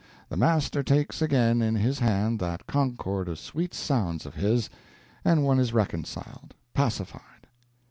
[0.29, 4.67] The master takes again in his hand that concord of sweet sounds of his,
[5.23, 7.45] and one is reconciled, pacified.